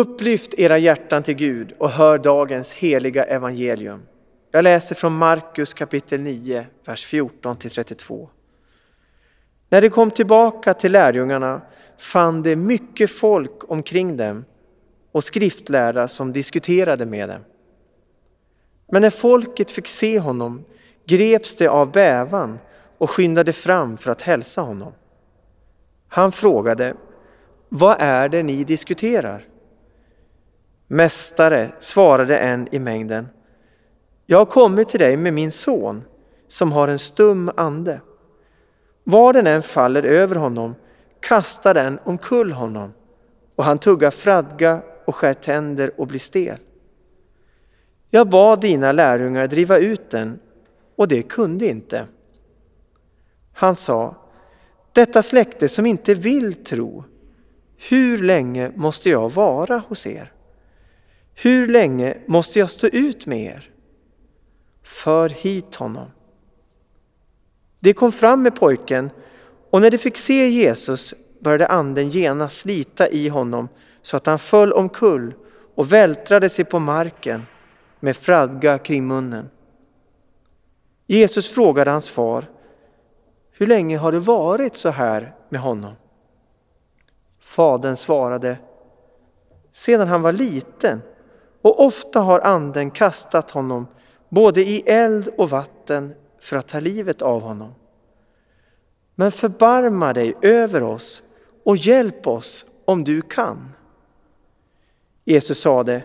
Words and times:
Upplyft 0.00 0.54
era 0.58 0.78
hjärtan 0.78 1.22
till 1.22 1.34
Gud 1.34 1.72
och 1.78 1.90
hör 1.90 2.18
dagens 2.18 2.74
heliga 2.74 3.24
evangelium. 3.24 4.02
Jag 4.50 4.64
läser 4.64 4.94
från 4.94 5.12
Markus 5.12 5.74
kapitel 5.74 6.20
9, 6.20 6.66
vers 6.84 7.06
14 7.06 7.56
till 7.56 7.70
32. 7.70 8.28
När 9.68 9.82
de 9.82 9.90
kom 9.90 10.10
tillbaka 10.10 10.74
till 10.74 10.92
lärjungarna 10.92 11.62
fann 11.98 12.42
de 12.42 12.56
mycket 12.56 13.10
folk 13.10 13.70
omkring 13.70 14.16
dem 14.16 14.44
och 15.12 15.24
skriftlärda 15.24 16.08
som 16.08 16.32
diskuterade 16.32 17.06
med 17.06 17.28
dem. 17.28 17.44
Men 18.92 19.02
när 19.02 19.10
folket 19.10 19.70
fick 19.70 19.86
se 19.88 20.18
honom 20.18 20.64
greps 21.06 21.56
de 21.56 21.68
av 21.68 21.92
bävan 21.92 22.58
och 22.98 23.10
skyndade 23.10 23.52
fram 23.52 23.96
för 23.96 24.10
att 24.10 24.22
hälsa 24.22 24.60
honom. 24.60 24.92
Han 26.08 26.32
frågade, 26.32 26.94
vad 27.68 27.96
är 27.98 28.28
det 28.28 28.42
ni 28.42 28.64
diskuterar? 28.64 29.49
Mästare, 30.92 31.68
svarade 31.78 32.38
en 32.38 32.68
i 32.74 32.78
mängden, 32.78 33.28
jag 34.26 34.38
har 34.38 34.44
kommit 34.44 34.88
till 34.88 35.00
dig 35.00 35.16
med 35.16 35.34
min 35.34 35.52
son 35.52 36.02
som 36.48 36.72
har 36.72 36.88
en 36.88 36.98
stum 36.98 37.50
ande. 37.56 38.00
Var 39.04 39.32
den 39.32 39.46
än 39.46 39.62
faller 39.62 40.02
över 40.02 40.36
honom 40.36 40.74
kastar 41.20 41.74
den 41.74 41.98
omkull 42.04 42.52
honom 42.52 42.92
och 43.56 43.64
han 43.64 43.78
tuggar 43.78 44.10
fradga 44.10 44.82
och 45.04 45.16
skär 45.16 45.34
tänder 45.34 46.00
och 46.00 46.06
blir 46.06 46.18
stel. 46.18 46.58
Jag 48.10 48.28
bad 48.28 48.60
dina 48.60 48.92
lärjungar 48.92 49.46
driva 49.46 49.78
ut 49.78 50.10
den 50.10 50.38
och 50.96 51.08
det 51.08 51.22
kunde 51.22 51.66
inte. 51.66 52.06
Han 53.52 53.76
sa, 53.76 54.14
detta 54.92 55.22
släkte 55.22 55.68
som 55.68 55.86
inte 55.86 56.14
vill 56.14 56.54
tro, 56.54 57.04
hur 57.88 58.18
länge 58.18 58.72
måste 58.74 59.10
jag 59.10 59.32
vara 59.32 59.82
hos 59.88 60.06
er? 60.06 60.32
Hur 61.42 61.66
länge 61.66 62.16
måste 62.26 62.58
jag 62.58 62.70
stå 62.70 62.86
ut 62.86 63.26
med 63.26 63.40
er? 63.40 63.70
För 64.82 65.28
hit 65.28 65.74
honom. 65.74 66.10
De 67.80 67.92
kom 67.92 68.12
fram 68.12 68.42
med 68.42 68.56
pojken 68.56 69.10
och 69.70 69.80
när 69.80 69.90
de 69.90 69.98
fick 69.98 70.16
se 70.16 70.48
Jesus 70.48 71.14
började 71.38 71.66
anden 71.66 72.08
genast 72.08 72.56
slita 72.56 73.08
i 73.08 73.28
honom 73.28 73.68
så 74.02 74.16
att 74.16 74.26
han 74.26 74.38
föll 74.38 74.72
omkull 74.72 75.34
och 75.74 75.92
vältrade 75.92 76.48
sig 76.48 76.64
på 76.64 76.78
marken 76.78 77.42
med 78.00 78.16
fradga 78.16 78.78
kring 78.78 79.06
munnen. 79.06 79.50
Jesus 81.06 81.54
frågade 81.54 81.90
hans 81.90 82.08
far, 82.08 82.50
hur 83.52 83.66
länge 83.66 83.96
har 83.96 84.12
det 84.12 84.20
varit 84.20 84.76
så 84.76 84.88
här 84.88 85.34
med 85.48 85.60
honom? 85.60 85.92
Fadern 87.40 87.96
svarade, 87.96 88.58
sedan 89.72 90.08
han 90.08 90.22
var 90.22 90.32
liten 90.32 91.02
och 91.62 91.84
ofta 91.84 92.20
har 92.20 92.40
anden 92.40 92.90
kastat 92.90 93.50
honom 93.50 93.86
både 94.28 94.60
i 94.60 94.82
eld 94.86 95.28
och 95.38 95.50
vatten 95.50 96.14
för 96.40 96.56
att 96.56 96.68
ta 96.68 96.80
livet 96.80 97.22
av 97.22 97.42
honom. 97.42 97.74
Men 99.14 99.32
förbarma 99.32 100.12
dig 100.12 100.34
över 100.42 100.82
oss 100.82 101.22
och 101.64 101.76
hjälp 101.76 102.26
oss 102.26 102.64
om 102.84 103.04
du 103.04 103.22
kan. 103.22 103.68
Jesus 105.24 105.60
sade, 105.60 106.02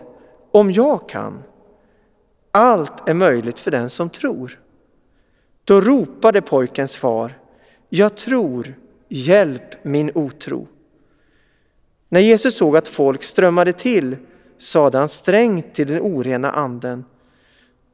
om 0.50 0.72
jag 0.72 1.08
kan. 1.08 1.42
Allt 2.50 3.08
är 3.08 3.14
möjligt 3.14 3.58
för 3.58 3.70
den 3.70 3.90
som 3.90 4.10
tror. 4.10 4.60
Då 5.64 5.80
ropade 5.80 6.42
pojkens 6.42 6.96
far, 6.96 7.38
jag 7.88 8.16
tror, 8.16 8.74
hjälp 9.08 9.84
min 9.84 10.10
otro. 10.14 10.68
När 12.08 12.20
Jesus 12.20 12.56
såg 12.56 12.76
att 12.76 12.88
folk 12.88 13.22
strömmade 13.22 13.72
till 13.72 14.16
sade 14.58 14.98
han 14.98 15.08
strängt 15.08 15.74
till 15.74 15.86
den 15.86 16.00
orena 16.00 16.50
anden, 16.50 17.04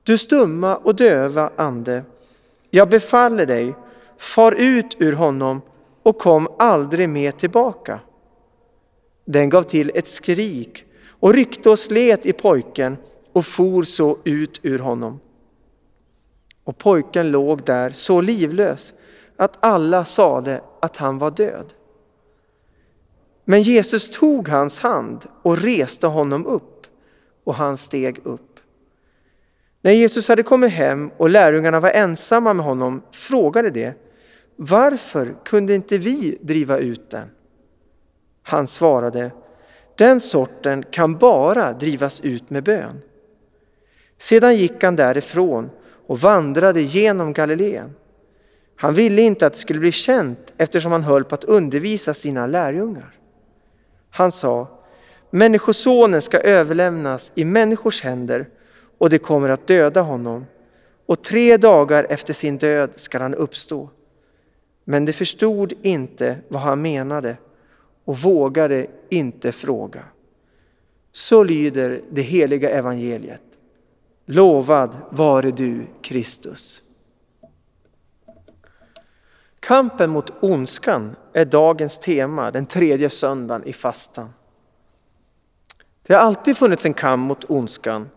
du 0.02 0.18
stumma 0.18 0.77
och 0.77 0.96
döva 0.96 1.50
ande, 1.56 2.05
jag 2.70 2.88
befaller 2.88 3.46
dig, 3.46 3.74
far 4.18 4.52
ut 4.52 4.96
ur 4.98 5.12
honom 5.12 5.61
och 6.02 6.18
kom 6.18 6.48
aldrig 6.58 7.08
mer 7.08 7.30
tillbaka. 7.30 8.00
Den 9.24 9.50
gav 9.50 9.62
till 9.62 9.92
ett 9.95 10.08
skrik 10.08 10.84
och 11.08 11.34
ryckte 11.34 11.70
och 11.70 11.78
slet 11.78 12.27
i 12.27 12.33
pojken 12.33 12.96
och 13.33 13.44
for 13.44 13.83
så 13.83 14.18
ut 14.24 14.61
ur 14.62 14.79
honom. 14.79 15.20
Och 16.64 16.79
pojken 16.79 17.30
låg 17.30 17.64
där 17.64 17.90
så 17.90 18.20
livlös 18.20 18.94
att 19.36 19.64
alla 19.64 20.05
sade 20.05 20.61
att 20.80 20.96
han 20.96 21.18
var 21.18 21.30
död. 21.30 21.73
Men 23.52 23.63
Jesus 23.63 24.11
tog 24.11 24.48
hans 24.48 24.80
hand 24.80 25.24
och 25.42 25.58
reste 25.58 26.07
honom 26.07 26.46
upp 26.46 26.86
och 27.45 27.55
han 27.55 27.77
steg 27.77 28.27
upp. 28.27 28.61
När 29.83 29.92
Jesus 29.92 30.29
hade 30.29 30.42
kommit 30.42 30.70
hem 30.73 31.11
och 31.17 31.30
lärjungarna 31.30 31.80
var 31.80 31.91
ensamma 31.91 32.55
med 32.55 32.64
honom 32.64 33.02
frågade 33.11 33.70
de 33.70 33.92
varför 34.57 35.35
kunde 35.45 35.74
inte 35.74 35.98
vi 35.98 36.39
driva 36.41 36.79
ut 36.79 37.11
den? 37.11 37.29
Han 38.42 38.67
svarade, 38.67 39.30
den 39.98 40.20
sorten 40.20 40.85
kan 40.91 41.18
bara 41.18 41.73
drivas 41.73 42.20
ut 42.20 42.51
med 42.51 42.64
bön. 42.64 43.01
Sedan 44.18 44.57
gick 44.57 44.85
han 44.85 44.96
därifrån 44.96 45.70
och 46.07 46.18
vandrade 46.18 46.80
genom 46.80 47.33
Galileen. 47.33 47.95
Han 48.77 48.95
ville 48.95 49.23
inte 49.23 49.46
att 49.46 49.52
det 49.52 49.58
skulle 49.58 49.80
bli 49.80 49.92
känt 49.92 50.55
eftersom 50.58 50.92
han 50.92 51.02
höll 51.02 51.24
på 51.24 51.35
att 51.35 51.45
undervisa 51.45 52.14
sina 52.14 52.46
lärjungar. 52.46 53.18
Han 54.12 54.33
sa, 54.33 54.68
Människosonen 55.30 56.23
ska 56.23 56.39
överlämnas 56.39 57.33
i 57.34 57.45
människors 57.45 58.02
händer 58.02 58.48
och 58.98 59.11
de 59.11 59.18
kommer 59.18 59.48
att 59.48 59.67
döda 59.67 60.02
honom 60.02 60.46
och 61.06 61.24
tre 61.24 61.56
dagar 61.56 62.06
efter 62.11 62.34
sin 62.34 62.58
död 62.58 62.90
ska 62.96 63.18
han 63.18 63.34
uppstå. 63.34 63.90
Men 64.84 65.05
de 65.05 65.12
förstod 65.12 65.73
inte 65.83 66.36
vad 66.48 66.62
han 66.62 66.83
menade 66.83 67.36
och 68.05 68.18
vågade 68.18 68.86
inte 69.11 69.52
fråga. 69.52 70.05
Så 71.12 71.44
lyder 71.44 72.00
det 72.11 72.23
heliga 72.23 72.70
evangeliet. 72.70 73.42
Lovad 74.27 74.96
vare 75.11 75.50
du, 75.50 75.86
Kristus. 76.02 76.83
Kampen 79.62 80.11
mot 80.11 80.33
ondskan 80.40 81.17
är 81.33 81.45
dagens 81.45 81.98
tema 81.98 82.50
den 82.50 82.67
tredje 82.67 83.11
söndagen 83.11 83.68
i 83.68 83.73
fastan. 83.73 84.28
Det 86.06 86.14
har 86.14 86.20
alltid 86.20 86.56
funnits 86.56 86.86
en 86.86 86.95
kamp 86.95 87.28
mot 87.28 87.50
ondskan, 87.50 88.08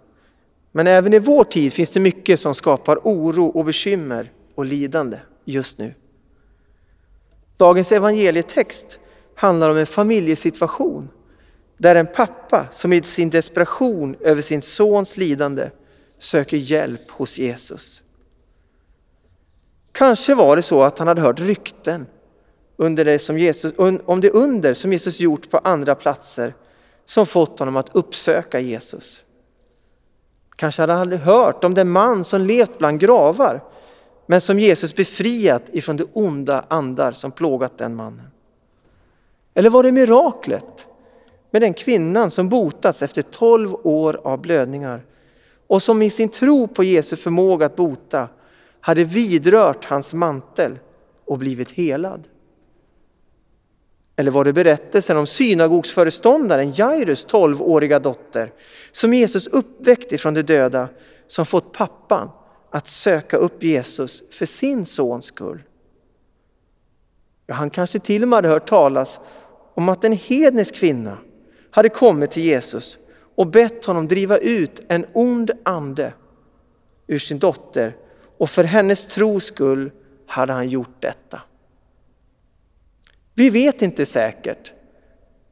men 0.71 0.87
även 0.87 1.13
i 1.13 1.19
vår 1.19 1.43
tid 1.43 1.73
finns 1.73 1.91
det 1.91 1.99
mycket 1.99 2.39
som 2.39 2.55
skapar 2.55 2.99
oro 3.03 3.45
och 3.45 3.65
bekymmer 3.65 4.31
och 4.55 4.65
lidande 4.65 5.19
just 5.45 5.77
nu. 5.77 5.93
Dagens 7.57 7.91
evangelietext 7.91 8.99
handlar 9.35 9.69
om 9.69 9.77
en 9.77 9.85
familjesituation 9.85 11.09
där 11.77 11.95
en 11.95 12.07
pappa 12.07 12.67
som 12.71 12.93
i 12.93 13.01
sin 13.01 13.29
desperation 13.29 14.15
över 14.19 14.41
sin 14.41 14.61
sons 14.61 15.17
lidande 15.17 15.69
söker 16.17 16.57
hjälp 16.57 17.11
hos 17.11 17.37
Jesus. 17.37 18.01
Kanske 19.95 20.35
var 20.35 20.55
det 20.55 20.61
så 20.61 20.83
att 20.83 20.99
han 20.99 21.07
hade 21.07 21.21
hört 21.21 21.39
rykten 21.39 22.05
under 22.77 23.05
det 23.05 23.19
som 23.19 23.37
Jesus, 23.37 23.73
om 24.05 24.21
det 24.21 24.29
under 24.29 24.73
som 24.73 24.93
Jesus 24.93 25.19
gjort 25.19 25.49
på 25.49 25.57
andra 25.57 25.95
platser 25.95 26.53
som 27.05 27.25
fått 27.25 27.59
honom 27.59 27.75
att 27.75 27.95
uppsöka 27.95 28.59
Jesus. 28.59 29.23
Kanske 30.55 30.81
hade 30.81 30.93
han 30.93 31.11
hört 31.11 31.63
om 31.63 31.73
den 31.73 31.89
man 31.89 32.25
som 32.25 32.41
levt 32.41 32.77
bland 32.77 32.99
gravar 32.99 33.63
men 34.25 34.41
som 34.41 34.59
Jesus 34.59 34.95
befriat 34.95 35.69
ifrån 35.71 35.97
de 35.97 36.07
onda 36.13 36.65
andar 36.67 37.11
som 37.11 37.31
plågat 37.31 37.77
den 37.77 37.95
mannen. 37.95 38.27
Eller 39.53 39.69
var 39.69 39.83
det 39.83 39.91
miraklet 39.91 40.87
med 41.51 41.61
den 41.61 41.73
kvinnan 41.73 42.31
som 42.31 42.49
botats 42.49 43.01
efter 43.01 43.21
tolv 43.21 43.75
år 43.83 44.21
av 44.23 44.41
blödningar 44.41 45.05
och 45.67 45.81
som 45.81 46.01
i 46.01 46.09
sin 46.09 46.29
tro 46.29 46.67
på 46.67 46.83
Jesu 46.83 47.15
förmåga 47.15 47.65
att 47.65 47.75
bota 47.75 48.27
hade 48.85 49.03
vidrört 49.03 49.85
hans 49.85 50.13
mantel 50.13 50.79
och 51.25 51.37
blivit 51.37 51.71
helad? 51.71 52.27
Eller 54.15 54.31
var 54.31 54.45
det 54.45 54.53
berättelsen 54.53 55.17
om 55.17 55.27
synagogsföreståndaren 55.27 56.71
Jairus 56.71 57.25
tolvåriga 57.25 57.99
dotter 57.99 58.53
som 58.91 59.13
Jesus 59.13 59.47
uppväckte 59.47 60.17
från 60.17 60.33
de 60.33 60.41
döda 60.41 60.89
som 61.27 61.45
fått 61.45 61.73
pappan 61.73 62.29
att 62.71 62.87
söka 62.87 63.37
upp 63.37 63.63
Jesus 63.63 64.23
för 64.31 64.45
sin 64.45 64.85
sons 64.85 65.25
skull? 65.25 65.63
Ja, 67.47 67.53
han 67.55 67.69
kanske 67.69 67.99
till 67.99 68.23
och 68.23 68.29
med 68.29 68.37
hade 68.37 68.47
hört 68.47 68.67
talas 68.67 69.19
om 69.73 69.89
att 69.89 70.03
en 70.03 70.13
hednisk 70.13 70.75
kvinna 70.75 71.17
hade 71.71 71.89
kommit 71.89 72.31
till 72.31 72.43
Jesus 72.43 72.97
och 73.35 73.47
bett 73.47 73.85
honom 73.85 74.07
driva 74.07 74.37
ut 74.37 74.81
en 74.87 75.05
ond 75.13 75.51
ande 75.63 76.13
ur 77.07 77.19
sin 77.19 77.39
dotter 77.39 77.95
och 78.37 78.49
för 78.49 78.63
hennes 78.63 79.07
tros 79.07 79.43
skull 79.43 79.91
hade 80.27 80.53
han 80.53 80.69
gjort 80.69 81.01
detta. 81.01 81.41
Vi 83.33 83.49
vet 83.49 83.81
inte 83.81 84.05
säkert, 84.05 84.73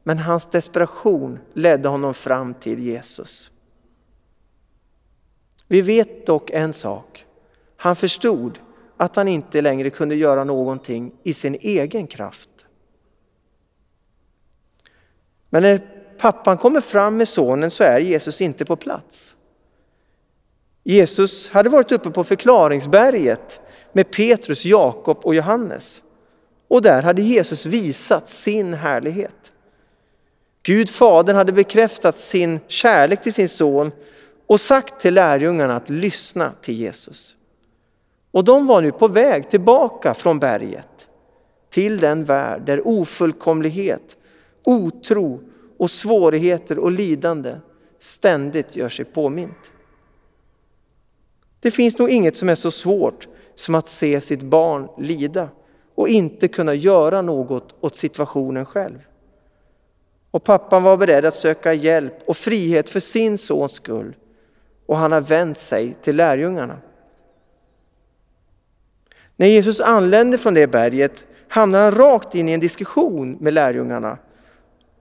Men 0.06 0.18
hans 0.18 0.46
desperation 0.46 1.38
ledde 1.54 1.88
honom 1.88 2.14
fram 2.14 2.54
till 2.54 2.80
Jesus. 2.80 3.50
Vi 5.68 5.82
vet 5.82 6.26
dock 6.26 6.50
en 6.50 6.72
sak. 6.72 7.26
Han 7.76 7.96
förstod 7.96 8.58
att 8.96 9.16
han 9.16 9.28
inte 9.28 9.60
längre 9.60 9.90
kunde 9.90 10.14
göra 10.14 10.44
någonting 10.44 11.12
i 11.22 11.32
sin 11.32 11.54
egen 11.54 12.06
kraft. 12.06 12.66
Men 15.50 15.62
när 15.62 15.78
pappan 16.18 16.58
kommer 16.58 16.80
fram 16.80 17.16
med 17.16 17.28
sonen 17.28 17.70
så 17.70 17.84
är 17.84 18.00
Jesus 18.00 18.40
inte 18.40 18.64
på 18.64 18.76
plats. 18.76 19.36
Jesus 20.84 21.48
hade 21.48 21.68
varit 21.68 21.92
uppe 21.92 22.10
på 22.10 22.24
förklaringsberget 22.24 23.60
med 23.92 24.10
Petrus, 24.10 24.64
Jakob 24.64 25.18
och 25.22 25.34
Johannes. 25.34 26.02
Och 26.68 26.82
där 26.82 27.02
hade 27.02 27.22
Jesus 27.22 27.66
visat 27.66 28.28
sin 28.28 28.74
härlighet. 28.74 29.52
Gud 30.62 30.90
Fadern 30.90 31.36
hade 31.36 31.52
bekräftat 31.52 32.16
sin 32.16 32.60
kärlek 32.66 33.22
till 33.22 33.32
sin 33.32 33.48
son 33.48 33.92
och 34.46 34.60
sagt 34.60 35.00
till 35.00 35.14
lärjungarna 35.14 35.76
att 35.76 35.90
lyssna 35.90 36.52
till 36.60 36.74
Jesus. 36.74 37.36
Och 38.30 38.44
de 38.44 38.66
var 38.66 38.82
nu 38.82 38.92
på 38.92 39.08
väg 39.08 39.50
tillbaka 39.50 40.14
från 40.14 40.38
berget 40.38 41.08
till 41.70 41.98
den 41.98 42.24
värld 42.24 42.62
där 42.66 42.88
ofullkomlighet, 42.88 44.16
otro 44.64 45.40
och 45.78 45.90
svårigheter 45.90 46.78
och 46.78 46.92
lidande 46.92 47.54
ständigt 47.98 48.76
gör 48.76 48.88
sig 48.88 49.04
påmint. 49.04 49.72
Det 51.64 51.70
finns 51.70 51.98
nog 51.98 52.10
inget 52.10 52.36
som 52.36 52.48
är 52.48 52.54
så 52.54 52.70
svårt 52.70 53.28
som 53.54 53.74
att 53.74 53.88
se 53.88 54.20
sitt 54.20 54.42
barn 54.42 54.88
lida 54.98 55.48
och 55.94 56.08
inte 56.08 56.48
kunna 56.48 56.74
göra 56.74 57.22
något 57.22 57.74
åt 57.80 57.96
situationen 57.96 58.64
själv. 58.64 58.98
Och 60.30 60.44
pappan 60.44 60.82
var 60.82 60.96
beredd 60.96 61.24
att 61.24 61.34
söka 61.34 61.72
hjälp 61.72 62.14
och 62.26 62.36
frihet 62.36 62.90
för 62.90 63.00
sin 63.00 63.38
sons 63.38 63.72
skull 63.72 64.16
och 64.86 64.96
han 64.96 65.12
har 65.12 65.20
vänt 65.20 65.58
sig 65.58 65.96
till 66.02 66.16
lärjungarna. 66.16 66.78
När 69.36 69.46
Jesus 69.46 69.80
anlände 69.80 70.38
från 70.38 70.54
det 70.54 70.66
berget 70.66 71.26
hamnade 71.48 71.84
han 71.84 71.94
rakt 71.94 72.34
in 72.34 72.48
i 72.48 72.52
en 72.52 72.60
diskussion 72.60 73.36
med 73.40 73.52
lärjungarna 73.52 74.18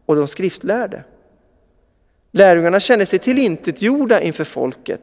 och 0.05 0.15
de 0.15 0.27
skriftlärde. 0.27 1.03
Lärjungarna 2.31 2.79
kände 2.79 3.05
sig 3.05 3.19
tillintetgjorda 3.19 4.21
inför 4.21 4.43
folket. 4.43 5.01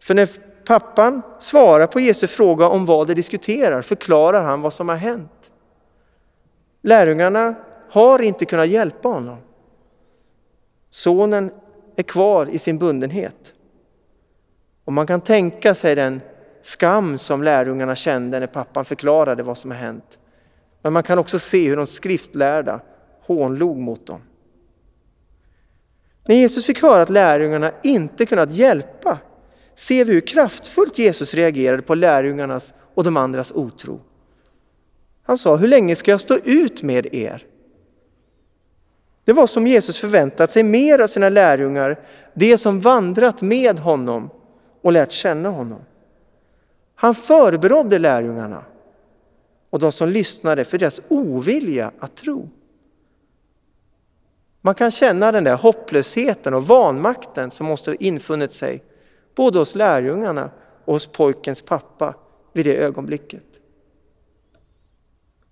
För 0.00 0.14
när 0.14 0.28
pappan 0.64 1.22
svarar 1.38 1.86
på 1.86 2.00
Jesu 2.00 2.26
fråga 2.26 2.68
om 2.68 2.86
vad 2.86 3.06
de 3.06 3.14
diskuterar 3.14 3.82
förklarar 3.82 4.44
han 4.44 4.60
vad 4.60 4.72
som 4.72 4.88
har 4.88 4.96
hänt. 4.96 5.50
Lärjungarna 6.82 7.54
har 7.90 8.22
inte 8.22 8.44
kunnat 8.44 8.68
hjälpa 8.68 9.08
honom. 9.08 9.38
Sonen 10.90 11.50
är 11.96 12.02
kvar 12.02 12.46
i 12.50 12.58
sin 12.58 12.78
bundenhet. 12.78 13.54
Och 14.84 14.92
man 14.92 15.06
kan 15.06 15.20
tänka 15.20 15.74
sig 15.74 15.94
den 15.94 16.20
skam 16.60 17.18
som 17.18 17.42
lärjungarna 17.42 17.94
kände 17.94 18.40
när 18.40 18.46
pappan 18.46 18.84
förklarade 18.84 19.42
vad 19.42 19.58
som 19.58 19.70
har 19.70 19.78
hänt. 19.78 20.18
Men 20.82 20.92
man 20.92 21.02
kan 21.02 21.18
också 21.18 21.38
se 21.38 21.68
hur 21.68 21.76
de 21.76 21.86
skriftlärda 21.86 22.80
hånlog 23.20 23.76
mot 23.76 24.06
dem. 24.06 24.20
När 26.26 26.34
Jesus 26.34 26.66
fick 26.66 26.82
höra 26.82 27.02
att 27.02 27.10
lärjungarna 27.10 27.72
inte 27.82 28.26
kunnat 28.26 28.52
hjälpa 28.52 29.18
ser 29.74 30.04
vi 30.04 30.12
hur 30.12 30.20
kraftfullt 30.20 30.98
Jesus 30.98 31.34
reagerade 31.34 31.82
på 31.82 31.94
lärjungarnas 31.94 32.74
och 32.94 33.04
de 33.04 33.16
andras 33.16 33.52
otro. 33.52 34.00
Han 35.22 35.38
sa, 35.38 35.56
hur 35.56 35.68
länge 35.68 35.96
ska 35.96 36.10
jag 36.10 36.20
stå 36.20 36.38
ut 36.44 36.82
med 36.82 37.14
er? 37.14 37.46
Det 39.24 39.32
var 39.32 39.46
som 39.46 39.66
Jesus 39.66 39.98
förväntat 39.98 40.50
sig 40.50 40.62
mer 40.62 40.98
av 40.98 41.06
sina 41.06 41.28
lärjungar, 41.28 42.00
de 42.34 42.58
som 42.58 42.80
vandrat 42.80 43.42
med 43.42 43.78
honom 43.78 44.30
och 44.82 44.92
lärt 44.92 45.12
känna 45.12 45.48
honom. 45.48 45.80
Han 46.94 47.14
förberedde 47.14 47.98
lärjungarna 47.98 48.64
och 49.70 49.78
de 49.78 49.92
som 49.92 50.08
lyssnade 50.08 50.64
för 50.64 50.78
deras 50.78 51.00
ovilja 51.08 51.92
att 51.98 52.16
tro. 52.16 52.48
Man 54.60 54.74
kan 54.74 54.90
känna 54.90 55.32
den 55.32 55.44
där 55.44 55.56
hopplösheten 55.56 56.54
och 56.54 56.66
vanmakten 56.66 57.50
som 57.50 57.66
måste 57.66 58.04
infunnit 58.04 58.52
sig 58.52 58.82
både 59.34 59.58
hos 59.58 59.74
lärjungarna 59.74 60.50
och 60.84 60.92
hos 60.92 61.06
pojkens 61.06 61.62
pappa 61.62 62.14
vid 62.52 62.66
det 62.66 62.76
ögonblicket. 62.76 63.44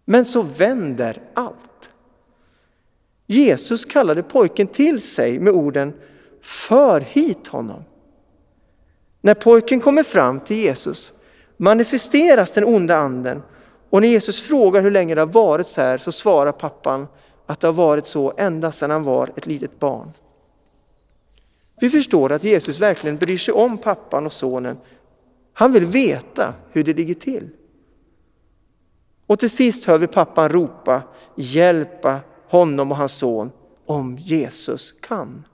Men 0.05 0.25
så 0.25 0.43
vänder 0.43 1.23
allt. 1.35 1.91
Jesus 3.27 3.85
kallade 3.85 4.23
pojken 4.23 4.67
till 4.67 5.01
sig 5.01 5.39
med 5.39 5.53
orden 5.53 5.93
För 6.43 7.01
hit 7.01 7.49
honom. 7.49 7.85
När 9.21 9.35
pojken 9.35 9.81
kommer 9.81 10.03
fram 10.03 10.41
till 10.41 10.57
Jesus 10.57 11.15
manifesteras 11.57 12.51
den 12.51 12.65
onda 12.65 12.97
anden 12.97 13.43
och 13.91 14.01
när 14.01 14.09
Jesus 14.09 14.47
frågar 14.47 14.83
hur 14.83 14.91
länge 14.91 15.15
det 15.15 15.21
har 15.21 15.27
varit 15.27 15.67
så 15.67 15.81
här 15.81 15.99
så 15.99 16.13
svarar 16.13 16.53
pappan 16.53 17.07
att 17.47 17.61
det 17.61 17.69
har 17.69 17.73
varit 17.73 18.07
så 18.07 18.33
ända 18.37 18.73
sedan 18.73 18.91
han 18.91 19.03
var 19.03 19.31
ett 19.37 19.47
litet 19.47 19.79
barn. 19.79 20.13
Vi 21.83 21.91
förstår 21.91 22.33
att 22.33 22.45
Jesus 22.45 22.81
verkligen 22.81 23.17
bryr 23.17 23.37
sig 23.37 23.55
om 23.55 23.79
pappan 23.79 24.27
och 24.27 24.33
sonen. 24.33 24.79
Han 25.53 25.73
vill 25.73 25.85
veta 25.85 26.55
hur 26.71 26.85
det 26.85 26.95
ligger 26.95 27.15
till. 27.15 27.51
Och 29.27 29.39
till 29.39 29.51
sist 29.51 29.85
hör 29.85 29.99
vi 29.99 30.07
pappan 30.07 30.49
ropa, 30.49 31.03
hjälpa 31.37 32.21
honom 32.49 32.91
och 32.91 32.97
hans 32.97 33.13
son 33.13 33.51
om 33.87 34.17
Jesus 34.19 34.93
kan. 34.93 35.47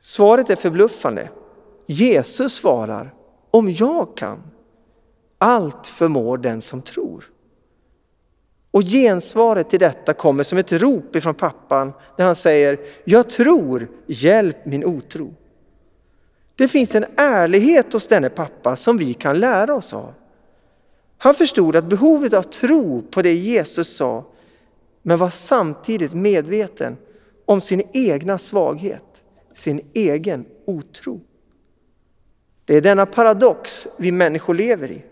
Svaret 0.00 0.50
är 0.50 0.56
förbluffande. 0.56 1.30
Jesus 1.86 2.54
svarar, 2.54 3.14
om 3.50 3.70
jag 3.70 4.16
kan. 4.16 4.42
Allt 5.38 5.86
förmår 5.86 6.38
den 6.38 6.60
som 6.60 6.82
tror. 6.82 7.31
Och 8.72 8.82
gensvaret 8.82 9.70
till 9.70 9.80
detta 9.80 10.12
kommer 10.12 10.42
som 10.42 10.58
ett 10.58 10.72
rop 10.72 11.16
ifrån 11.16 11.34
pappan 11.34 11.92
när 12.18 12.24
han 12.24 12.34
säger, 12.34 12.80
jag 13.04 13.28
tror, 13.28 13.88
hjälp 14.06 14.66
min 14.66 14.84
otro. 14.84 15.34
Det 16.56 16.68
finns 16.68 16.94
en 16.94 17.04
ärlighet 17.16 17.92
hos 17.92 18.06
denne 18.06 18.28
pappa 18.28 18.76
som 18.76 18.98
vi 18.98 19.14
kan 19.14 19.40
lära 19.40 19.74
oss 19.74 19.92
av. 19.92 20.14
Han 21.18 21.34
förstod 21.34 21.76
att 21.76 21.84
behovet 21.84 22.32
av 22.32 22.42
tro 22.42 23.02
på 23.02 23.22
det 23.22 23.34
Jesus 23.34 23.96
sa, 23.96 24.24
men 25.02 25.18
var 25.18 25.28
samtidigt 25.28 26.14
medveten 26.14 26.96
om 27.46 27.60
sin 27.60 27.82
egna 27.92 28.38
svaghet, 28.38 29.22
sin 29.52 29.80
egen 29.94 30.44
otro. 30.66 31.20
Det 32.64 32.76
är 32.76 32.80
denna 32.80 33.06
paradox 33.06 33.88
vi 33.98 34.12
människor 34.12 34.54
lever 34.54 34.90
i. 34.90 35.02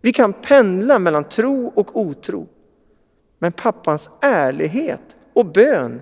Vi 0.00 0.12
kan 0.12 0.32
pendla 0.32 0.98
mellan 0.98 1.24
tro 1.24 1.72
och 1.74 2.00
otro. 2.00 2.48
Men 3.44 3.52
pappans 3.52 4.10
ärlighet 4.20 5.16
och 5.32 5.46
bön 5.46 6.00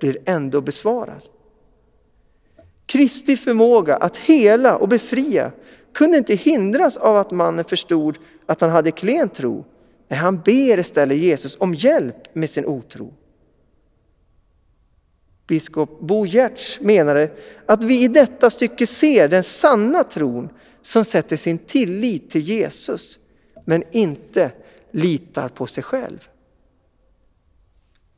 blir 0.00 0.16
ändå 0.26 0.60
besvarad. 0.60 1.22
Kristi 2.86 3.36
förmåga 3.36 3.96
att 3.96 4.16
hela 4.16 4.76
och 4.76 4.88
befria 4.88 5.52
kunde 5.94 6.18
inte 6.18 6.34
hindras 6.34 6.96
av 6.96 7.16
att 7.16 7.30
mannen 7.30 7.64
förstod 7.64 8.18
att 8.46 8.60
han 8.60 8.70
hade 8.70 8.90
klen 8.90 9.28
tro. 9.28 9.64
Nej, 10.08 10.18
han 10.18 10.40
ber 10.44 10.78
istället 10.78 11.18
Jesus 11.18 11.56
om 11.60 11.74
hjälp 11.74 12.34
med 12.34 12.50
sin 12.50 12.66
otro. 12.66 13.14
Biskop 15.46 16.00
Bo 16.00 16.26
Giertz 16.26 16.80
menade 16.80 17.30
att 17.66 17.84
vi 17.84 18.04
i 18.04 18.08
detta 18.08 18.50
stycke 18.50 18.86
ser 18.86 19.28
den 19.28 19.44
sanna 19.44 20.04
tron 20.04 20.48
som 20.82 21.04
sätter 21.04 21.36
sin 21.36 21.58
tillit 21.58 22.30
till 22.30 22.40
Jesus 22.40 23.18
men 23.64 23.82
inte 23.90 24.52
litar 24.90 25.48
på 25.48 25.66
sig 25.66 25.84
själv. 25.84 26.28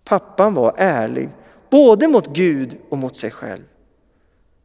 Pappan 0.06 0.54
var 0.54 0.74
ärlig, 0.76 1.28
både 1.70 2.08
mot 2.08 2.26
Gud 2.26 2.78
och 2.88 2.98
mot 2.98 3.16
sig 3.16 3.30
själv. 3.30 3.62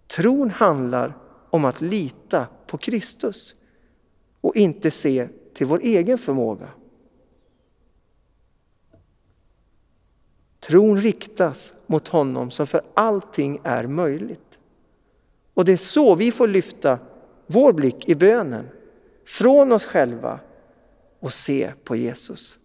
Tron 0.08 0.50
handlar 0.50 1.18
om 1.50 1.66
att 1.66 1.82
lita 1.82 2.48
på 2.68 2.78
Kristus 2.78 3.56
och 4.42 4.56
inte 4.56 4.92
se 4.92 5.28
till 5.54 5.68
vår 5.68 5.80
egen 5.84 6.18
förmåga. 6.18 6.70
Tron 10.60 11.02
riktas 11.02 11.74
mot 11.88 12.08
honom 12.08 12.52
som 12.52 12.68
för 12.68 12.82
allting 12.94 13.60
är 13.64 13.88
möjligt. 13.88 14.60
Och 15.54 15.66
det 15.66 15.72
är 15.74 15.78
så 15.78 16.16
vi 16.16 16.32
får 16.32 16.48
lyfta 16.48 17.00
vår 17.48 17.74
blick 17.74 18.10
i 18.10 18.16
bönen 18.16 18.68
från 19.26 19.72
oss 19.72 19.86
själva 19.86 20.40
och 21.20 21.34
se 21.34 21.74
på 21.84 21.96
Jesus. 21.96 22.58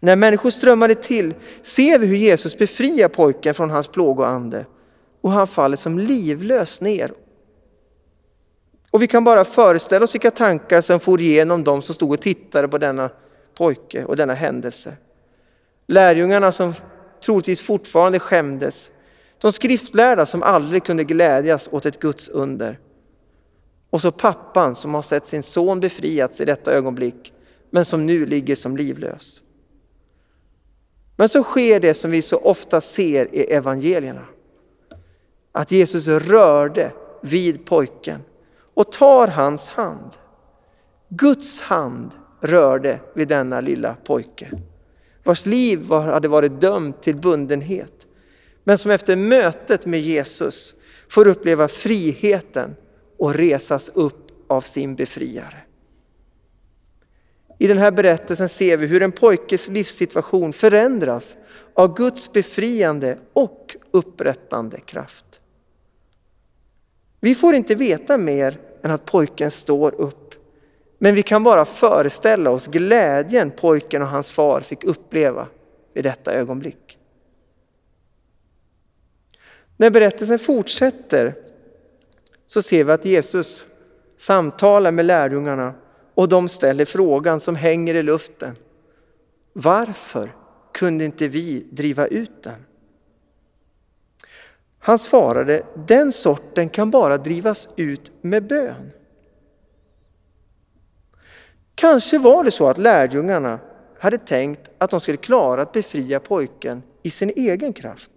När 0.00 0.16
människor 0.16 0.50
strömmade 0.50 0.94
till 0.94 1.34
ser 1.62 1.98
vi 1.98 2.06
hur 2.06 2.16
Jesus 2.16 2.58
befriar 2.58 3.08
pojken 3.08 3.54
från 3.54 3.70
hans 3.70 3.88
plågoande 3.88 4.66
och 5.20 5.30
han 5.30 5.46
faller 5.46 5.76
som 5.76 5.98
livlös 5.98 6.80
ner. 6.80 7.12
Och 8.90 9.02
vi 9.02 9.06
kan 9.06 9.24
bara 9.24 9.44
föreställa 9.44 10.04
oss 10.04 10.14
vilka 10.14 10.30
tankar 10.30 10.80
som 10.80 11.00
for 11.00 11.20
igenom 11.20 11.64
dem 11.64 11.82
som 11.82 11.94
stod 11.94 12.12
och 12.12 12.20
tittade 12.20 12.68
på 12.68 12.78
denna 12.78 13.10
pojke 13.56 14.04
och 14.04 14.16
denna 14.16 14.34
händelse. 14.34 14.96
Lärjungarna 15.86 16.52
som 16.52 16.74
troligtvis 17.24 17.60
fortfarande 17.60 18.18
skämdes. 18.18 18.90
De 19.40 19.52
skriftlärda 19.52 20.26
som 20.26 20.42
aldrig 20.42 20.84
kunde 20.84 21.04
glädjas 21.04 21.68
åt 21.72 21.86
ett 21.86 22.00
Guds 22.00 22.28
under. 22.28 22.78
Och 23.90 24.00
så 24.00 24.10
pappan 24.10 24.74
som 24.74 24.94
har 24.94 25.02
sett 25.02 25.26
sin 25.26 25.42
son 25.42 25.80
befriats 25.80 26.40
i 26.40 26.44
detta 26.44 26.72
ögonblick 26.72 27.32
men 27.70 27.84
som 27.84 28.06
nu 28.06 28.26
ligger 28.26 28.56
som 28.56 28.76
livlös. 28.76 29.42
Men 31.18 31.28
så 31.28 31.42
sker 31.42 31.80
det 31.80 31.94
som 31.94 32.10
vi 32.10 32.22
så 32.22 32.36
ofta 32.36 32.80
ser 32.80 33.34
i 33.34 33.40
evangelierna. 33.40 34.24
Att 35.52 35.72
Jesus 35.72 36.08
rörde 36.08 36.92
vid 37.22 37.66
pojken 37.66 38.20
och 38.74 38.92
tar 38.92 39.28
hans 39.28 39.70
hand. 39.70 40.10
Guds 41.08 41.60
hand 41.60 42.14
rörde 42.40 43.00
vid 43.14 43.28
denna 43.28 43.60
lilla 43.60 43.94
pojke 43.94 44.50
vars 45.28 45.46
liv 45.46 45.90
hade 45.90 46.28
varit 46.28 46.60
dömt 46.60 47.02
till 47.02 47.16
bundenhet. 47.16 48.06
Men 48.64 48.78
som 48.78 48.90
efter 48.90 49.16
mötet 49.16 49.86
med 49.86 50.00
Jesus 50.00 50.74
får 51.08 51.26
uppleva 51.26 51.68
friheten 51.68 52.76
och 53.18 53.34
resas 53.34 53.90
upp 53.94 54.26
av 54.46 54.60
sin 54.60 54.94
befriare. 54.94 55.62
I 57.58 57.66
den 57.66 57.78
här 57.78 57.90
berättelsen 57.90 58.48
ser 58.48 58.76
vi 58.76 58.86
hur 58.86 59.02
en 59.02 59.12
pojkes 59.12 59.68
livssituation 59.68 60.52
förändras 60.52 61.36
av 61.74 61.96
Guds 61.96 62.32
befriande 62.32 63.18
och 63.32 63.76
upprättande 63.90 64.80
kraft. 64.80 65.40
Vi 67.20 67.34
får 67.34 67.54
inte 67.54 67.74
veta 67.74 68.16
mer 68.16 68.58
än 68.82 68.90
att 68.90 69.04
pojken 69.04 69.50
står 69.50 69.94
upp. 69.94 70.34
Men 70.98 71.14
vi 71.14 71.22
kan 71.22 71.44
bara 71.44 71.64
föreställa 71.64 72.50
oss 72.50 72.66
glädjen 72.66 73.50
pojken 73.50 74.02
och 74.02 74.08
hans 74.08 74.32
far 74.32 74.60
fick 74.60 74.84
uppleva 74.84 75.48
vid 75.94 76.04
detta 76.04 76.32
ögonblick. 76.32 76.98
När 79.76 79.90
berättelsen 79.90 80.38
fortsätter 80.38 81.34
så 82.46 82.62
ser 82.62 82.84
vi 82.84 82.92
att 82.92 83.04
Jesus 83.04 83.66
samtalar 84.16 84.92
med 84.92 85.04
lärjungarna 85.04 85.74
och 86.18 86.28
de 86.28 86.48
ställer 86.48 86.84
frågan 86.84 87.40
som 87.40 87.56
hänger 87.56 87.94
i 87.94 88.02
luften. 88.02 88.56
Varför 89.52 90.36
kunde 90.72 91.04
inte 91.04 91.28
vi 91.28 91.66
driva 91.70 92.06
ut 92.06 92.42
den? 92.42 92.64
Han 94.78 94.98
svarade, 94.98 95.62
den 95.86 96.12
sorten 96.12 96.68
kan 96.68 96.90
bara 96.90 97.18
drivas 97.18 97.68
ut 97.76 98.12
med 98.20 98.46
bön. 98.46 98.90
Kanske 101.74 102.18
var 102.18 102.44
det 102.44 102.50
så 102.50 102.68
att 102.68 102.78
lärjungarna 102.78 103.58
hade 103.98 104.18
tänkt 104.18 104.70
att 104.78 104.90
de 104.90 105.00
skulle 105.00 105.18
klara 105.18 105.62
att 105.62 105.72
befria 105.72 106.20
pojken 106.20 106.82
i 107.02 107.10
sin 107.10 107.32
egen 107.36 107.72
kraft. 107.72 108.12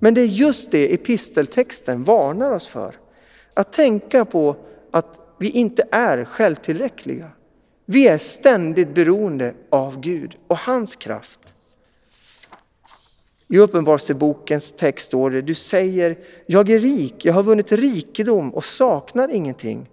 Men 0.00 0.14
det 0.14 0.20
är 0.20 0.26
just 0.26 0.70
det 0.70 0.94
episteltexten 0.94 2.04
varnar 2.04 2.52
oss 2.52 2.66
för. 2.66 2.94
Att 3.54 3.72
tänka 3.72 4.24
på 4.24 4.56
att 4.90 5.29
vi 5.40 5.50
inte 5.50 5.84
är 5.90 6.24
självtillräckliga. 6.24 7.30
Vi 7.86 8.08
är 8.08 8.18
ständigt 8.18 8.94
beroende 8.94 9.54
av 9.70 10.00
Gud 10.00 10.36
och 10.46 10.58
hans 10.58 10.96
kraft. 10.96 11.54
I 13.48 13.58
Uppenbarelsebokens 13.58 14.72
text 14.72 15.06
står 15.06 15.30
det, 15.30 15.42
du 15.42 15.54
säger, 15.54 16.18
jag 16.46 16.70
är 16.70 16.80
rik, 16.80 17.24
jag 17.24 17.32
har 17.32 17.42
vunnit 17.42 17.72
rikedom 17.72 18.54
och 18.54 18.64
saknar 18.64 19.28
ingenting. 19.28 19.90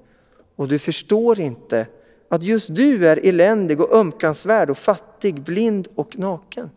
Och 0.56 0.68
du 0.68 0.80
förstår 0.80 1.40
inte 1.40 1.88
att 2.30 2.44
just 2.44 2.76
du 2.76 3.08
är 3.08 3.28
eländig 3.28 3.82
och 3.82 3.94
ömkansvärd 3.94 4.70
och 4.70 4.78
fattig, 4.78 5.42
blind 5.42 5.88
och 5.96 6.20
naken. 6.20 6.70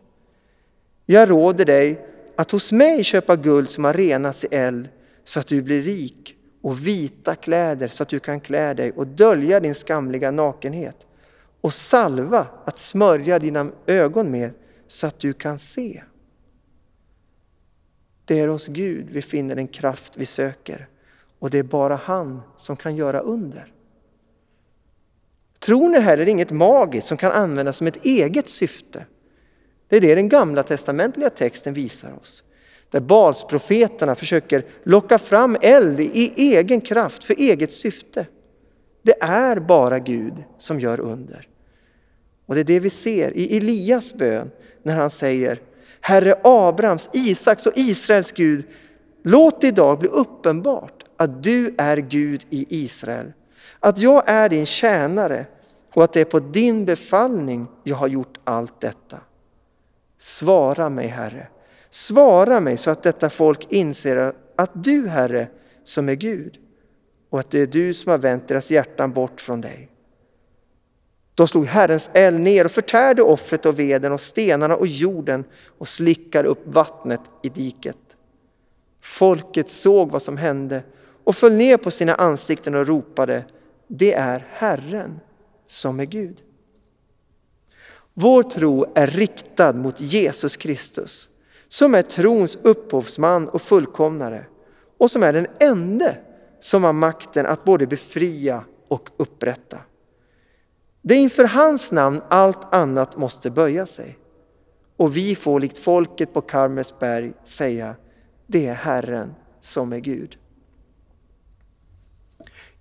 Jag 1.05 1.29
råder 1.29 1.65
dig 1.65 2.05
att 2.35 2.51
hos 2.51 2.71
mig 2.71 3.03
köpa 3.03 3.35
guld 3.35 3.69
som 3.69 3.83
har 3.83 3.93
renats 3.93 4.43
i 4.43 4.47
eld 4.51 4.89
så 5.23 5.39
att 5.39 5.47
du 5.47 5.61
blir 5.61 5.81
rik 5.81 6.37
och 6.61 6.87
vita 6.87 7.35
kläder 7.35 7.87
så 7.87 8.03
att 8.03 8.09
du 8.09 8.19
kan 8.19 8.39
klä 8.39 8.73
dig 8.73 8.91
och 8.91 9.07
dölja 9.07 9.59
din 9.59 9.75
skamliga 9.75 10.31
nakenhet 10.31 11.07
och 11.61 11.73
salva 11.73 12.47
att 12.65 12.77
smörja 12.77 13.39
dina 13.39 13.71
ögon 13.85 14.31
med 14.31 14.51
så 14.87 15.07
att 15.07 15.19
du 15.19 15.33
kan 15.33 15.59
se. 15.59 16.03
Det 18.25 18.39
är 18.39 18.47
hos 18.47 18.67
Gud 18.67 19.07
vi 19.11 19.21
finner 19.21 19.55
den 19.55 19.67
kraft 19.67 20.17
vi 20.17 20.25
söker 20.25 20.87
och 21.39 21.49
det 21.49 21.59
är 21.59 21.63
bara 21.63 21.95
han 21.95 22.41
som 22.55 22.75
kan 22.75 22.95
göra 22.95 23.19
under. 23.19 23.73
Tron 25.59 25.95
är 25.95 25.99
heller 25.99 26.27
inget 26.27 26.51
magiskt 26.51 27.07
som 27.07 27.17
kan 27.17 27.31
användas 27.31 27.77
som 27.77 27.87
ett 27.87 28.05
eget 28.05 28.47
syfte. 28.47 29.05
Det 29.87 29.97
är 29.97 30.01
det 30.01 30.15
den 30.15 30.29
gamla 30.29 30.63
testamentliga 30.63 31.29
texten 31.29 31.73
visar 31.73 32.19
oss. 32.21 32.43
Där 32.91 32.99
Balsprofeterna 32.99 34.15
försöker 34.15 34.65
locka 34.83 35.17
fram 35.17 35.57
eld 35.61 35.99
i 35.99 36.33
egen 36.35 36.81
kraft 36.81 37.23
för 37.23 37.33
eget 37.33 37.71
syfte. 37.71 38.27
Det 39.03 39.23
är 39.23 39.59
bara 39.59 39.99
Gud 39.99 40.33
som 40.57 40.79
gör 40.79 40.99
under. 40.99 41.47
Och 42.45 42.55
det 42.55 42.61
är 42.61 42.65
det 42.65 42.79
vi 42.79 42.89
ser 42.89 43.37
i 43.37 43.57
Elias 43.57 44.13
bön 44.13 44.51
när 44.83 44.95
han 44.95 45.09
säger 45.09 45.59
Herre 46.01 46.35
Abrahams, 46.43 47.09
Isaks 47.13 47.67
och 47.67 47.73
Israels 47.75 48.31
Gud, 48.31 48.65
låt 49.23 49.61
det 49.61 49.67
idag 49.67 49.99
bli 49.99 50.09
uppenbart 50.09 51.03
att 51.17 51.43
du 51.43 51.75
är 51.77 51.97
Gud 51.97 52.45
i 52.49 52.65
Israel 52.83 53.33
att 53.83 53.99
jag 53.99 54.23
är 54.25 54.49
din 54.49 54.65
tjänare 54.65 55.45
och 55.93 56.03
att 56.03 56.13
det 56.13 56.21
är 56.21 56.25
på 56.25 56.39
din 56.39 56.85
befallning 56.85 57.67
jag 57.83 57.95
har 57.95 58.07
gjort 58.07 58.39
allt 58.43 58.81
detta. 58.81 59.17
Svara 60.17 60.89
mig, 60.89 61.07
Herre. 61.07 61.47
Svara 61.93 62.59
mig 62.59 62.77
så 62.77 62.91
att 62.91 63.03
detta 63.03 63.29
folk 63.29 63.71
inser 63.71 64.33
att 64.55 64.83
du, 64.83 65.07
Herre, 65.07 65.47
som 65.83 66.09
är 66.09 66.13
Gud 66.13 66.59
och 67.29 67.39
att 67.39 67.51
det 67.51 67.59
är 67.59 67.67
du 67.67 67.93
som 67.93 68.09
har 68.09 68.17
vänt 68.17 68.47
deras 68.47 68.71
hjärtan 68.71 69.13
bort 69.13 69.41
från 69.41 69.61
dig. 69.61 69.89
Då 71.35 71.47
slog 71.47 71.65
Herrens 71.65 72.09
eld 72.13 72.39
ner 72.39 72.65
och 72.65 72.71
förtärde 72.71 73.21
offret 73.21 73.65
och 73.65 73.79
veden 73.79 74.11
och 74.11 74.21
stenarna 74.21 74.75
och 74.75 74.87
jorden 74.87 75.43
och 75.77 75.87
slickade 75.87 76.47
upp 76.49 76.61
vattnet 76.65 77.21
i 77.43 77.49
diket. 77.49 77.97
Folket 79.01 79.69
såg 79.69 80.11
vad 80.11 80.21
som 80.21 80.37
hände 80.37 80.83
och 81.23 81.35
föll 81.35 81.53
ner 81.53 81.77
på 81.77 81.91
sina 81.91 82.15
ansikten 82.15 82.75
och 82.75 82.87
ropade 82.87 83.45
det 83.87 84.13
är 84.13 84.47
Herren 84.51 85.19
som 85.65 85.99
är 85.99 86.05
Gud. 86.05 86.43
Vår 88.13 88.43
tro 88.43 88.85
är 88.95 89.07
riktad 89.07 89.73
mot 89.73 90.01
Jesus 90.01 90.57
Kristus 90.57 91.29
som 91.71 91.95
är 91.95 92.01
trons 92.01 92.57
upphovsman 92.61 93.49
och 93.49 93.61
fullkomnare 93.61 94.45
och 94.97 95.11
som 95.11 95.23
är 95.23 95.33
den 95.33 95.47
ende 95.59 96.17
som 96.59 96.83
har 96.83 96.93
makten 96.93 97.45
att 97.45 97.63
både 97.63 97.87
befria 97.87 98.63
och 98.87 99.09
upprätta. 99.17 99.77
Det 101.01 101.13
är 101.15 101.19
inför 101.19 101.43
hans 101.43 101.91
namn 101.91 102.21
allt 102.27 102.73
annat 102.73 103.17
måste 103.17 103.51
böja 103.51 103.85
sig. 103.85 104.17
Och 104.97 105.17
vi 105.17 105.35
får 105.35 105.59
likt 105.59 105.77
folket 105.77 106.33
på 106.33 106.41
Karmelsberg 106.41 107.33
säga, 107.43 107.95
det 108.47 108.67
är 108.67 108.73
Herren 108.73 109.33
som 109.59 109.93
är 109.93 109.99
Gud. 109.99 110.37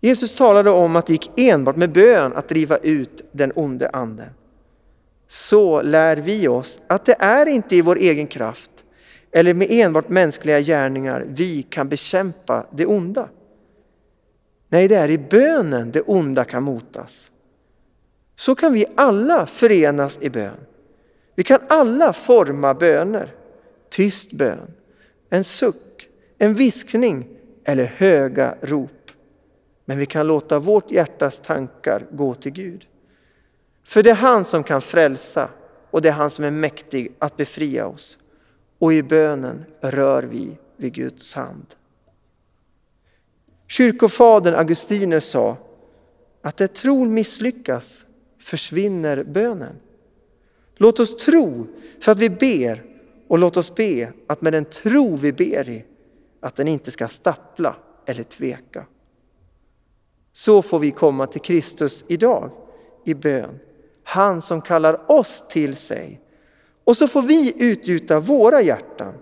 Jesus 0.00 0.35
talade 0.35 0.70
om 0.70 0.97
att 0.97 1.06
det 1.06 1.12
gick 1.12 1.30
enbart 1.37 1.76
med 1.76 1.92
bön 1.92 2.32
att 2.32 2.49
driva 2.49 2.76
ut 2.76 3.28
den 3.32 3.52
onde 3.54 3.88
anden. 3.88 4.30
Så 5.26 5.82
lär 5.82 6.16
vi 6.16 6.49
oss 6.49 6.80
att 6.87 7.04
det 7.04 7.16
är 7.18 7.47
inte 7.47 7.76
i 7.76 7.82
vår 7.82 7.97
egen 7.97 8.26
kraft 8.26 8.79
eller 9.32 9.54
med 9.54 9.66
enbart 9.70 10.08
mänskliga 10.08 10.60
gärningar 10.60 11.26
vi 11.28 11.62
kan 11.62 11.88
bekämpa 11.88 12.66
det 12.70 12.87
onda. 12.87 13.28
Nej, 14.68 14.88
det 14.88 14.94
är 14.94 15.10
i 15.10 15.18
bönen 15.18 15.90
det 15.90 16.00
onda 16.00 16.44
kan 16.44 16.62
motas. 16.62 17.30
Så 18.37 18.54
kan 18.54 18.72
vi 18.72 18.87
alla 18.96 19.46
förenas 19.46 20.18
i 20.22 20.30
bön. 20.30 20.60
Vi 21.34 21.42
kan 21.42 21.58
alla 21.68 22.12
forma 22.12 22.75
böner. 22.75 23.34
Tyst 23.90 24.32
bön, 24.32 24.72
en 25.30 25.44
suck, 25.44 26.08
en 26.38 26.54
viskning 26.54 27.28
eller 27.64 27.84
höga 27.84 28.54
rop. 28.60 29.10
Men 29.84 29.99
vi 29.99 30.06
kan 30.06 30.26
låta 30.26 30.58
vårt 30.58 30.90
hjärtas 30.90 31.40
tankar 31.40 32.06
gå 32.12 32.34
till 32.34 32.52
Gud. 32.52 32.87
För 33.84 34.02
det 34.02 34.10
är 34.10 34.14
han 34.14 34.44
som 34.44 34.64
kan 34.64 34.80
frälsa 34.80 35.49
och 35.90 36.02
det 36.02 36.08
är 36.08 36.12
han 36.12 36.30
som 36.30 36.44
är 36.44 36.50
mäktig 36.50 37.12
att 37.18 37.37
befria 37.37 37.87
oss. 37.87 38.18
Och 38.80 38.92
i 38.92 39.02
bönen 39.02 39.64
rör 39.80 40.22
vi 40.22 40.58
vid 40.76 40.94
Guds 40.94 41.34
hand. 41.34 41.66
Kyrkofadern 43.68 44.54
Augustinus 44.54 45.25
sa 45.25 45.56
att 46.42 46.56
där 46.56 46.66
tron 46.66 47.14
misslyckas 47.14 48.06
försvinner 48.38 49.25
bönen. 49.25 49.76
Låt 50.76 51.00
oss 51.00 51.16
tro 51.16 51.66
så 51.99 52.10
att 52.10 52.18
vi 52.18 52.30
ber 52.30 52.84
och 53.28 53.38
låt 53.38 53.56
oss 53.56 53.75
be 53.75 54.12
att 54.26 54.40
med 54.40 54.52
den 54.52 54.64
tro 54.64 55.16
vi 55.16 55.32
ber 55.32 55.68
i, 55.68 55.84
att 56.40 56.56
den 56.56 56.68
inte 56.68 56.90
ska 56.90 57.08
stappla 57.08 57.76
eller 58.06 58.22
tveka. 58.22 58.87
Så 60.32 60.62
får 60.62 60.78
vi 60.78 60.90
komma 60.90 61.26
till 61.26 61.40
Kristus 61.40 62.04
idag 62.08 62.50
i 63.04 63.14
bön. 63.14 63.58
Han 64.04 64.42
som 64.42 64.60
kallar 64.62 65.10
oss 65.10 65.44
till 65.49 65.76
sig. 65.76 66.20
Och 66.84 66.96
så 66.96 67.08
får 67.08 67.22
vi 67.22 67.54
utgjuta 67.56 68.20
våra 68.20 68.62
hjärtan 68.62 69.14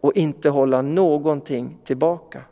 och 0.00 0.16
inte 0.16 0.50
hålla 0.50 0.82
någonting 0.82 1.78
tillbaka. 1.84 2.42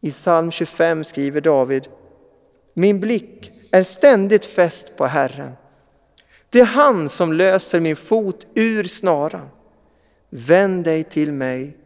I 0.00 0.10
psalm 0.10 0.50
25 0.50 1.04
skriver 1.04 1.40
David 1.40 1.88
Min 2.74 3.00
blick 3.00 3.52
är 3.70 3.82
ständigt 3.82 4.44
fäst 4.44 4.96
på 4.96 5.06
Herren. 5.06 5.52
Det 6.50 6.60
är 6.60 6.66
han 6.66 7.08
som 7.08 7.32
löser 7.32 7.80
min 7.80 7.96
fot 7.96 8.46
ur 8.54 8.84
snaran. 8.84 9.48
Vänd 10.30 10.84
dig 10.84 11.04
till 11.04 11.32
mig, 11.32 11.76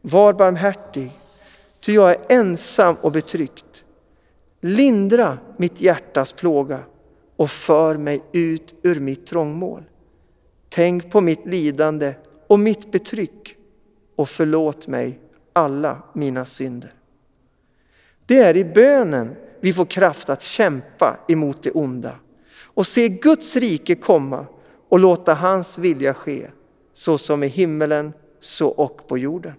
var 0.00 0.32
barmhärtig, 0.32 1.10
ty 1.80 1.92
jag 1.92 2.10
är 2.10 2.18
ensam 2.28 2.96
och 3.00 3.12
betryckt. 3.12 3.84
Lindra 4.60 5.38
mitt 5.56 5.80
hjärtas 5.80 6.32
plåga 6.32 6.80
och 7.40 7.50
för 7.50 7.96
mig 7.96 8.22
ut 8.32 8.74
ur 8.82 9.00
mitt 9.00 9.26
trångmål. 9.26 9.82
Tänk 10.68 11.10
på 11.10 11.20
mitt 11.20 11.46
lidande 11.46 12.14
och 12.46 12.58
mitt 12.58 12.92
betryck 12.92 13.56
och 14.16 14.28
förlåt 14.28 14.88
mig 14.88 15.20
alla 15.52 16.02
mina 16.14 16.44
synder. 16.44 16.92
Det 18.26 18.38
är 18.38 18.56
i 18.56 18.64
bönen 18.64 19.36
vi 19.60 19.72
får 19.72 19.84
kraft 19.84 20.30
att 20.30 20.42
kämpa 20.42 21.16
emot 21.28 21.62
det 21.62 21.70
onda 21.70 22.14
och 22.62 22.86
se 22.86 23.08
Guds 23.08 23.56
rike 23.56 23.94
komma 23.94 24.46
och 24.88 24.98
låta 24.98 25.34
hans 25.34 25.78
vilja 25.78 26.14
ske 26.14 26.46
så 26.92 27.18
som 27.18 27.42
i 27.42 27.48
himmelen 27.48 28.12
så 28.40 28.68
och 28.68 29.08
på 29.08 29.18
jorden. 29.18 29.54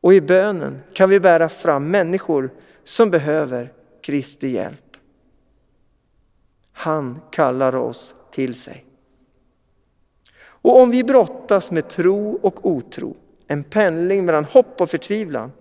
Och 0.00 0.14
i 0.14 0.20
bönen 0.20 0.80
kan 0.92 1.10
vi 1.10 1.20
bära 1.20 1.48
fram 1.48 1.90
människor 1.90 2.50
som 2.84 3.10
behöver 3.10 3.72
Kristi 4.02 4.48
hjälp. 4.48 4.83
Han 6.74 7.20
kallar 7.30 7.76
oss 7.76 8.16
till 8.30 8.54
sig. 8.54 8.84
Och 10.44 10.80
om 10.80 10.90
vi 10.90 11.04
brottas 11.04 11.70
med 11.70 11.88
tro 11.88 12.38
och 12.42 12.70
otro, 12.70 13.16
en 13.46 13.64
pendling 13.64 14.24
mellan 14.24 14.44
hopp 14.44 14.80
och 14.80 14.90
förtvivlan, 14.90 15.52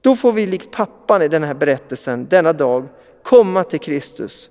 då 0.00 0.16
får 0.16 0.32
vi 0.32 0.46
likt 0.46 0.70
pappan 0.70 1.22
i 1.22 1.28
den 1.28 1.42
här 1.42 1.54
berättelsen 1.54 2.26
denna 2.26 2.52
dag 2.52 2.88
komma 3.22 3.64
till 3.64 3.80
Kristus, 3.80 4.50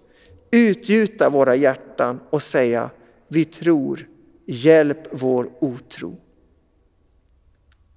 utgjuta 0.51 1.29
våra 1.29 1.55
hjärtan 1.55 2.19
och 2.29 2.41
säga 2.41 2.89
vi 3.27 3.45
tror, 3.45 4.07
hjälp 4.45 5.07
vår 5.11 5.49
otro. 5.59 6.17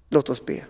Låt 0.09 0.29
oss 0.29 0.45
be. 0.45 0.65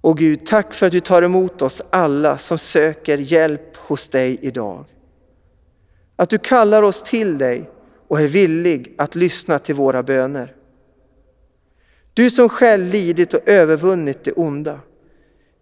Och 0.00 0.18
Gud, 0.18 0.46
tack 0.46 0.74
för 0.74 0.86
att 0.86 0.92
du 0.92 1.00
tar 1.00 1.22
emot 1.22 1.62
oss 1.62 1.82
alla 1.90 2.38
som 2.38 2.58
söker 2.58 3.18
hjälp 3.18 3.76
hos 3.76 4.08
dig 4.08 4.38
idag. 4.42 4.84
Att 6.16 6.30
du 6.30 6.38
kallar 6.38 6.82
oss 6.82 7.02
till 7.02 7.38
dig 7.38 7.70
och 8.08 8.20
är 8.20 8.26
villig 8.26 8.94
att 8.98 9.14
lyssna 9.14 9.58
till 9.58 9.74
våra 9.74 10.02
böner. 10.02 10.54
Du 12.14 12.30
som 12.30 12.48
själv 12.48 12.92
lidit 12.92 13.34
och 13.34 13.48
övervunnit 13.48 14.24
det 14.24 14.32
onda. 14.32 14.80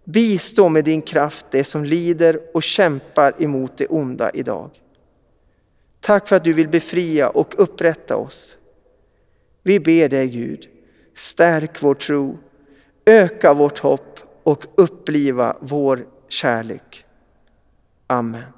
Bistå 0.04 0.68
med 0.68 0.84
din 0.84 1.02
kraft 1.02 1.46
det 1.50 1.64
som 1.64 1.84
lider 1.84 2.40
och 2.54 2.62
kämpar 2.62 3.42
emot 3.42 3.76
det 3.76 3.86
onda 3.86 4.30
idag. 4.34 4.70
Tack 6.00 6.28
för 6.28 6.36
att 6.36 6.44
du 6.44 6.52
vill 6.52 6.68
befria 6.68 7.28
och 7.28 7.54
upprätta 7.58 8.16
oss. 8.16 8.56
Vi 9.62 9.80
ber 9.80 10.08
dig 10.08 10.28
Gud, 10.28 10.68
stärk 11.14 11.82
vår 11.82 11.94
tro, 11.94 12.38
öka 13.06 13.54
vårt 13.54 13.78
hopp 13.78 14.20
och 14.48 14.66
uppliva 14.76 15.56
vår 15.60 16.06
kärlek. 16.28 17.04
Amen. 18.06 18.57